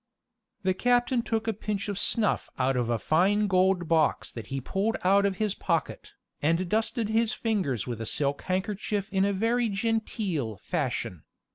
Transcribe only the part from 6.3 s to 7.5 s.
and dusted his